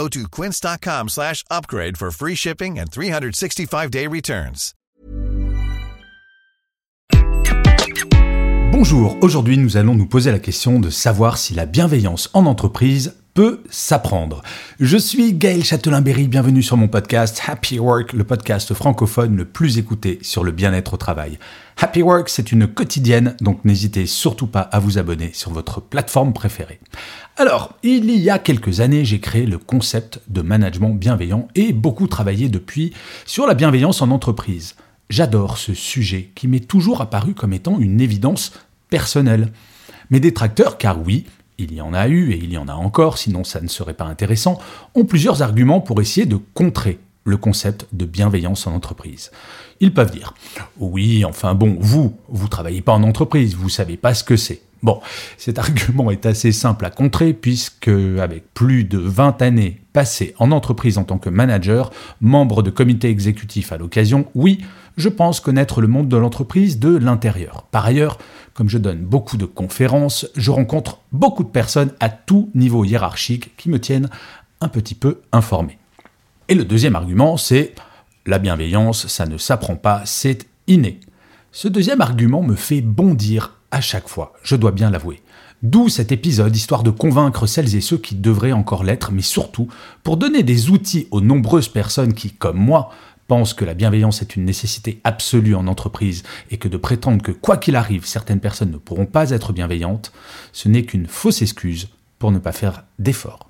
[0.00, 4.72] Go to quince.com slash upgrade for free shipping and 365-day returns.
[8.72, 13.19] Bonjour, aujourd'hui nous allons nous poser la question de savoir si la bienveillance en entreprise
[13.68, 14.42] s'apprendre.
[14.78, 19.78] Je suis Gaël Châtelain-Berry, bienvenue sur mon podcast Happy Work, le podcast francophone le plus
[19.78, 21.38] écouté sur le bien-être au travail.
[21.78, 26.32] Happy Work, c'est une quotidienne, donc n'hésitez surtout pas à vous abonner sur votre plateforme
[26.32, 26.80] préférée.
[27.36, 32.06] Alors, il y a quelques années, j'ai créé le concept de management bienveillant et beaucoup
[32.06, 32.92] travaillé depuis
[33.24, 34.74] sur la bienveillance en entreprise.
[35.08, 38.52] J'adore ce sujet qui m'est toujours apparu comme étant une évidence
[38.90, 39.52] personnelle.
[40.10, 41.24] Mes détracteurs, car oui,
[41.60, 43.94] il y en a eu et il y en a encore, sinon ça ne serait
[43.94, 44.58] pas intéressant,
[44.94, 49.30] ont plusieurs arguments pour essayer de contrer le concept de bienveillance en entreprise.
[49.80, 50.34] Ils peuvent dire
[50.78, 54.62] Oui, enfin bon, vous, vous travaillez pas en entreprise, vous savez pas ce que c'est.
[54.82, 55.00] Bon,
[55.36, 60.52] cet argument est assez simple à contrer puisque, avec plus de 20 années passées en
[60.52, 64.64] entreprise en tant que manager, membre de comité exécutif à l'occasion, oui,
[64.96, 67.64] je pense connaître le monde de l'entreprise de l'intérieur.
[67.70, 68.18] Par ailleurs,
[68.54, 73.56] comme je donne beaucoup de conférences, je rencontre beaucoup de personnes à tout niveau hiérarchique
[73.56, 74.10] qui me tiennent
[74.60, 75.78] un petit peu informé.
[76.48, 77.74] Et le deuxième argument, c'est
[78.26, 81.00] la bienveillance, ça ne s'apprend pas, c'est inné.
[81.52, 85.22] Ce deuxième argument me fait bondir à chaque fois, je dois bien l'avouer.
[85.62, 89.68] D'où cet épisode, histoire de convaincre celles et ceux qui devraient encore l'être, mais surtout
[90.02, 92.90] pour donner des outils aux nombreuses personnes qui, comme moi,
[93.30, 97.30] pensent que la bienveillance est une nécessité absolue en entreprise et que de prétendre que
[97.30, 100.10] quoi qu'il arrive, certaines personnes ne pourront pas être bienveillantes,
[100.52, 103.48] ce n'est qu'une fausse excuse pour ne pas faire d'efforts.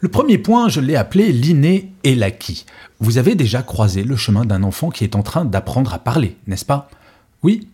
[0.00, 2.66] Le premier point, je l'ai appelé l'inné et l'acquis.
[3.00, 6.36] Vous avez déjà croisé le chemin d'un enfant qui est en train d'apprendre à parler,
[6.46, 6.90] n'est-ce pas?
[7.42, 7.68] Oui,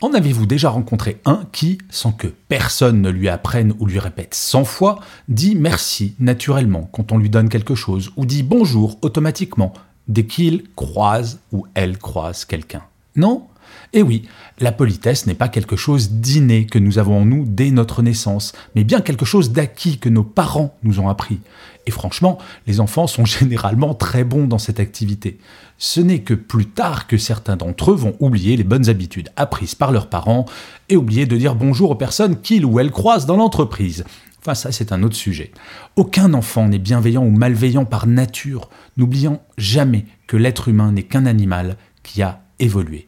[0.00, 4.34] en avez-vous déjà rencontré un qui, sans que personne ne lui apprenne ou lui répète
[4.34, 9.74] cent fois, dit merci naturellement quand on lui donne quelque chose, ou dit bonjour automatiquement
[10.10, 12.82] dès qu'il croise ou elle croise quelqu'un
[13.16, 13.44] Non?
[13.92, 14.24] Eh oui,
[14.58, 18.52] la politesse n'est pas quelque chose d'inné que nous avons en nous dès notre naissance,
[18.74, 21.40] mais bien quelque chose d'acquis que nos parents nous ont appris.
[21.86, 25.38] Et franchement, les enfants sont généralement très bons dans cette activité.
[25.78, 29.74] Ce n'est que plus tard que certains d'entre eux vont oublier les bonnes habitudes apprises
[29.74, 30.44] par leurs parents
[30.88, 34.04] et oublier de dire bonjour aux personnes qu'ils ou elles croisent dans l'entreprise.
[34.40, 35.52] Enfin, ça, c'est un autre sujet.
[35.96, 41.26] Aucun enfant n'est bienveillant ou malveillant par nature, n'oubliant jamais que l'être humain n'est qu'un
[41.26, 43.06] animal qui a évolué.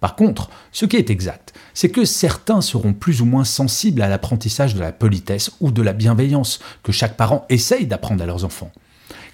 [0.00, 4.08] Par contre, ce qui est exact, c'est que certains seront plus ou moins sensibles à
[4.08, 8.46] l'apprentissage de la politesse ou de la bienveillance que chaque parent essaye d'apprendre à leurs
[8.46, 8.72] enfants.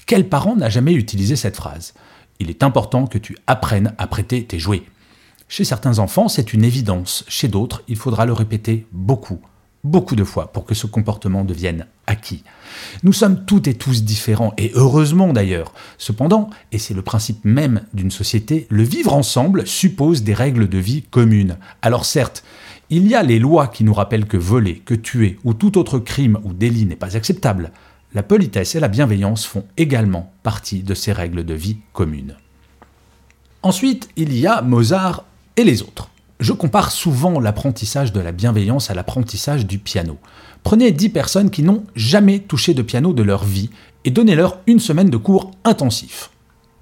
[0.07, 1.95] Quel parent n'a jamais utilisé cette phrase?
[2.41, 4.83] Il est important que tu apprennes à prêter tes jouets.
[5.49, 7.25] Chez certains enfants, c'est une évidence.
[7.29, 9.41] Chez d'autres, il faudra le répéter beaucoup,
[9.87, 12.43] beaucoup de fois pour que ce comportement devienne acquis.
[13.03, 15.73] Nous sommes toutes et tous différents, et heureusement d'ailleurs.
[15.99, 20.79] Cependant, et c'est le principe même d'une société, le vivre ensemble suppose des règles de
[20.79, 21.57] vie communes.
[21.83, 22.45] Alors certes,
[22.91, 25.99] il y a les lois qui nous rappellent que voler, que tuer ou tout autre
[25.99, 27.73] crime ou délit n'est pas acceptable.
[28.15, 32.37] La politesse et la bienveillance font également partie de ces règles de vie communes.
[33.63, 35.25] Ensuite, il y a Mozart
[35.57, 36.09] et les autres.
[36.39, 40.19] Je compare souvent l'apprentissage de la bienveillance à l'apprentissage du piano.
[40.65, 43.71] Prenez 10 personnes qui n'ont jamais touché de piano de leur vie
[44.05, 46.31] et donnez-leur une semaine de cours intensifs.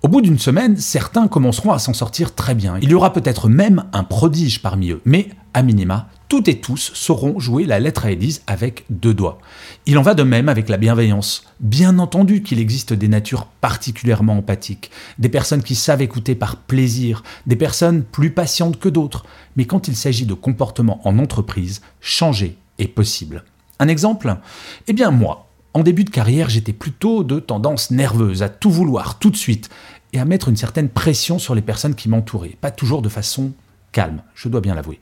[0.03, 2.79] Au bout d'une semaine, certains commenceront à s'en sortir très bien.
[2.83, 6.91] Il y aura peut-être même un prodige parmi eux, mais à minima, toutes et tous
[6.95, 9.39] sauront jouer la lettre à Élise avec deux doigts.
[9.87, 11.45] Il en va de même avec la bienveillance.
[11.61, 14.91] Bien entendu qu'il existe des natures particulièrement empathiques,
[15.21, 19.87] des personnes qui savent écouter par plaisir, des personnes plus patientes que d'autres, mais quand
[19.87, 23.45] il s'agit de comportement en entreprise, changer est possible.
[23.79, 24.37] Un exemple?
[24.89, 29.21] Eh bien moi, en début de carrière, j'étais plutôt de tendance nerveuse, à tout vouloir
[29.21, 29.71] tout de suite,
[30.13, 33.53] et à mettre une certaine pression sur les personnes qui m'entouraient, pas toujours de façon
[33.93, 34.99] calme, je dois bien l'avouer.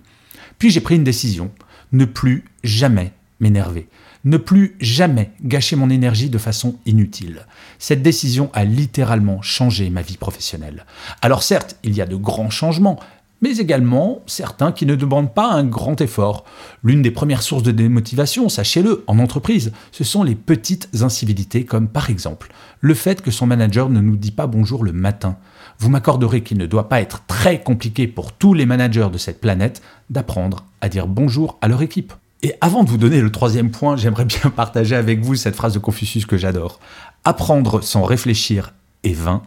[0.58, 1.50] Puis j'ai pris une décision,
[1.93, 3.88] ne plus jamais m'énerver,
[4.25, 7.46] ne plus jamais gâcher mon énergie de façon inutile.
[7.78, 10.87] Cette décision a littéralement changé ma vie professionnelle.
[11.20, 13.00] Alors certes, il y a de grands changements,
[13.43, 16.44] mais également certains qui ne demandent pas un grand effort.
[16.84, 21.88] L'une des premières sources de démotivation, sachez-le, en entreprise, ce sont les petites incivilités comme
[21.88, 25.37] par exemple le fait que son manager ne nous dit pas bonjour le matin,
[25.82, 29.40] Vous m'accorderez qu'il ne doit pas être très compliqué pour tous les managers de cette
[29.40, 32.12] planète d'apprendre à dire bonjour à leur équipe.
[32.44, 35.75] Et avant de vous donner le troisième point, j'aimerais bien partager avec vous cette phrase
[35.75, 36.79] de Confucius que j'adore.
[37.25, 39.43] Apprendre sans réfléchir est vain,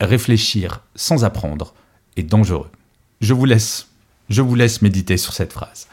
[0.00, 1.74] réfléchir sans apprendre
[2.16, 2.70] est dangereux.
[3.20, 3.86] Je vous laisse,
[4.30, 5.86] je vous laisse méditer sur cette phrase.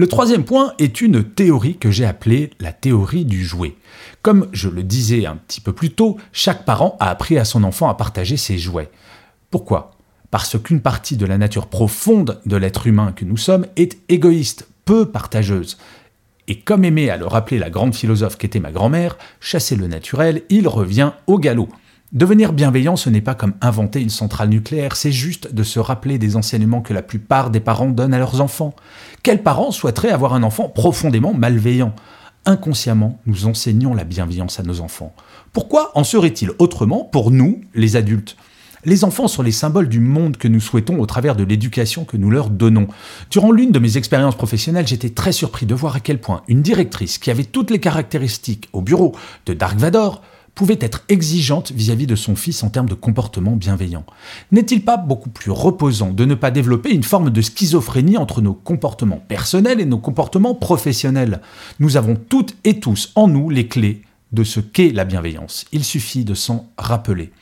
[0.00, 3.76] Le troisième point est une théorie que j'ai appelée la théorie du jouet.
[4.22, 7.64] Comme je le disais un petit peu plus tôt, chaque parent a appris à son
[7.64, 8.88] enfant à partager ses jouets.
[9.50, 9.90] Pourquoi?
[10.30, 14.68] Parce qu'une partie de la nature profonde de l'être humain que nous sommes est égoïste,
[14.86, 15.76] peu partageuse.
[16.48, 20.44] Et comme aimait à le rappeler la grande philosophe qu'était ma grand-mère, chasser le naturel,
[20.48, 21.68] il revient au galop.
[22.12, 26.18] Devenir bienveillant, ce n'est pas comme inventer une centrale nucléaire, c'est juste de se rappeler
[26.18, 28.74] des enseignements que la plupart des parents donnent à leurs enfants.
[29.22, 31.94] Quels parents souhaiteraient avoir un enfant profondément malveillant?
[32.46, 35.14] Inconsciemment, nous enseignons la bienveillance à nos enfants.
[35.52, 38.36] Pourquoi en serait-il autrement pour nous, les adultes?
[38.84, 42.16] Les enfants sont les symboles du monde que nous souhaitons au travers de l'éducation que
[42.16, 42.88] nous leur donnons.
[43.30, 46.62] Durant l'une de mes expériences professionnelles, j'étais très surpris de voir à quel point une
[46.62, 49.14] directrice qui avait toutes les caractéristiques au bureau
[49.46, 50.22] de Dark Vador
[50.54, 54.04] pouvait être exigeante vis-à-vis de son fils en termes de comportement bienveillant.
[54.52, 58.54] N'est-il pas beaucoup plus reposant de ne pas développer une forme de schizophrénie entre nos
[58.54, 61.40] comportements personnels et nos comportements professionnels?
[61.78, 64.02] Nous avons toutes et tous en nous les clés
[64.32, 65.64] de ce qu'est la bienveillance.
[65.72, 67.32] Il suffit de s'en rappeler.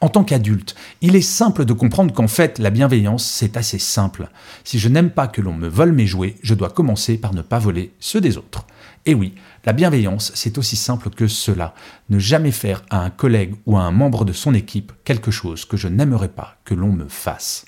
[0.00, 4.28] En tant qu'adulte, il est simple de comprendre qu'en fait, la bienveillance, c'est assez simple.
[4.64, 7.42] Si je n'aime pas que l'on me vole mes jouets, je dois commencer par ne
[7.42, 8.66] pas voler ceux des autres.
[9.06, 9.34] Et oui,
[9.64, 11.74] la bienveillance, c'est aussi simple que cela.
[12.08, 15.64] Ne jamais faire à un collègue ou à un membre de son équipe quelque chose
[15.64, 17.66] que je n'aimerais pas que l'on me fasse.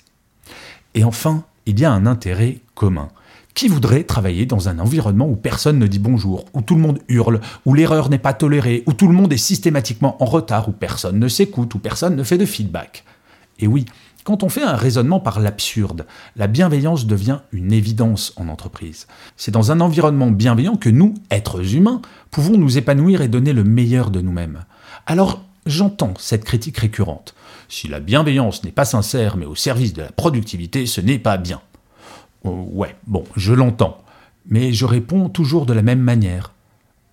[0.93, 3.09] Et enfin, il y a un intérêt commun.
[3.57, 6.99] Qui voudrait travailler dans un environnement où personne ne dit bonjour, où tout le monde
[7.07, 10.71] hurle, où l'erreur n'est pas tolérée, où tout le monde est systématiquement en retard, où
[10.71, 13.03] personne ne s'écoute, où personne ne fait de feedback
[13.57, 13.85] Et oui,
[14.25, 16.05] quand on fait un raisonnement par l'absurde,
[16.35, 19.07] la bienveillance devient une évidence en entreprise.
[19.37, 23.63] C'est dans un environnement bienveillant que nous, êtres humains, pouvons nous épanouir et donner le
[23.63, 24.65] meilleur de nous-mêmes.
[25.07, 27.33] Alors, j'entends cette critique récurrente.
[27.69, 31.37] Si la bienveillance n'est pas sincère mais au service de la productivité, ce n'est pas
[31.37, 31.59] bien.
[32.43, 34.03] Oh, ouais, bon, je l'entends.
[34.47, 36.53] Mais je réponds toujours de la même manière.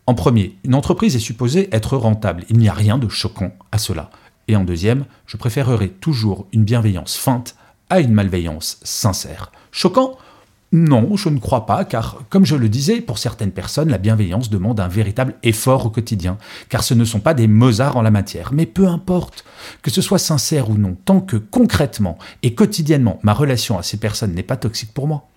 [0.07, 2.45] En premier, une entreprise est supposée être rentable.
[2.51, 4.11] Il n'y a rien de choquant à cela.
[4.49, 7.57] Et en deuxième, je préférerais toujours une bienveillance feinte
[7.89, 9.51] à une malveillance sincère.
[9.73, 10.17] Choquant
[10.77, 14.51] Non, je ne crois pas, car, comme je le disais, pour certaines personnes, la bienveillance
[14.51, 16.37] demande un véritable effort au quotidien,
[16.69, 18.53] car ce ne sont pas des Mozart en la matière.
[18.53, 19.45] Mais peu importe,
[19.83, 23.99] que ce soit sincère ou non, tant que concrètement et quotidiennement ma relation à ces
[23.99, 25.29] personnes n'est pas toxique pour moi.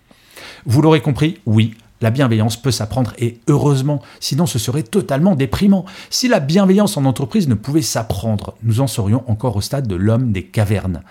[0.66, 5.84] Vous l'aurez compris, oui, la bienveillance peut s'apprendre et heureusement, sinon ce serait totalement déprimant.
[6.10, 9.94] Si la bienveillance en entreprise ne pouvait s'apprendre, nous en serions encore au stade de
[9.94, 11.04] l'homme des cavernes.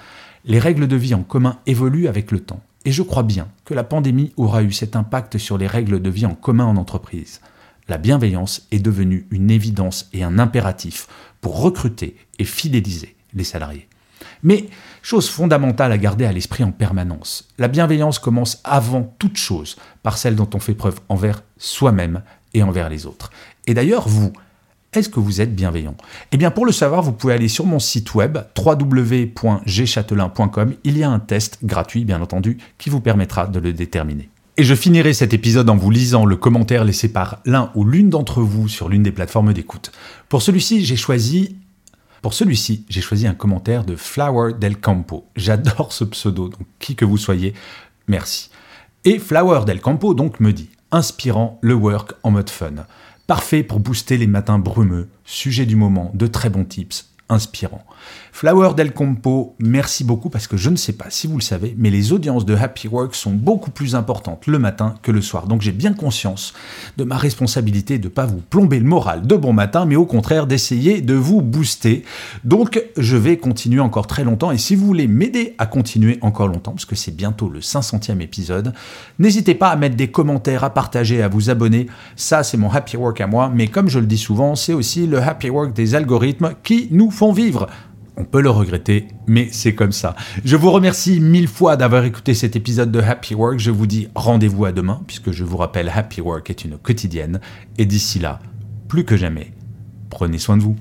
[0.44, 3.74] Les règles de vie en commun évoluent avec le temps et je crois bien que
[3.74, 7.42] la pandémie aura eu cet impact sur les règles de vie en commun en entreprise.
[7.90, 11.10] La bienveillance est devenue une évidence et un impératif
[11.42, 13.90] pour recruter et fidéliser les salariés.
[14.42, 14.70] Mais,
[15.02, 20.18] chose fondamentale à garder à l'esprit en permanence, la bienveillance commence avant toute chose par
[20.18, 22.22] celle dont on fait preuve envers soi-même
[22.54, 23.32] et envers les autres.
[23.66, 24.32] Et d'ailleurs, vous,
[24.94, 25.98] est-ce que vous êtes bienveillant?
[26.32, 30.76] Eh bien, pour le savoir, vous pouvez aller sur mon site web www.gchatelain.com.
[30.84, 34.30] Il y a un test gratuit, bien entendu, qui vous permettra de le déterminer.
[34.56, 38.10] Et je finirai cet épisode en vous lisant le commentaire laissé par l'un ou l'une
[38.10, 39.92] d'entre vous sur l'une des plateformes d'écoute.
[40.30, 41.58] Pour celui-ci, j'ai choisi
[42.24, 45.28] pour celui-ci, j'ai choisi un commentaire de Flower del Campo.
[45.36, 47.54] J'adore ce pseudo, donc qui que vous soyez,
[48.08, 48.50] merci.
[49.06, 52.88] Et Flower del Campo donc me dit inspirant le work en mode fun.
[53.28, 57.84] Parfait pour booster les matins brumeux, sujet du moment, de très bons tips, inspirant.
[58.32, 61.76] Flower Del Compo, merci beaucoup parce que je ne sais pas si vous le savez,
[61.78, 65.48] mais les audiences de Happy Work sont beaucoup plus importantes le matin que le soir.
[65.48, 66.54] Donc j'ai bien conscience
[66.98, 70.06] de ma responsabilité de ne pas vous plomber le moral de bon matin, mais au
[70.06, 72.04] contraire d'essayer de vous booster.
[72.44, 76.48] Donc je vais continuer encore très longtemps et si vous voulez m'aider à continuer encore
[76.48, 78.74] longtemps, parce que c'est bientôt le 500e épisode,
[79.20, 81.88] n'hésitez pas à mettre des commentaires, à partager, à vous abonner.
[82.16, 85.08] Ça c'est mon Happy Work à moi, mais comme je le dis souvent, c'est aussi
[85.08, 87.68] le Happy Work des algorithmes qui nous font vivre.
[88.20, 90.16] On peut le regretter, mais c'est comme ça.
[90.44, 93.60] Je vous remercie mille fois d'avoir écouté cet épisode de Happy Work.
[93.60, 97.40] Je vous dis rendez-vous à demain, puisque je vous rappelle, Happy Work est une quotidienne.
[97.78, 98.40] Et d'ici là,
[98.88, 99.54] plus que jamais,
[100.10, 100.76] prenez soin de vous.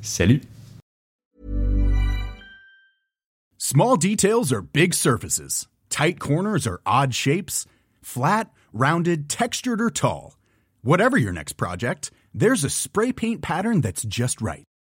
[0.00, 0.40] Salut
[3.56, 5.68] Small details are big surfaces.
[5.90, 7.66] Tight corners are odd shapes.
[8.02, 10.36] Flat, rounded, textured or tall.
[10.82, 14.64] Whatever your next project, there's a spray paint pattern that's just right.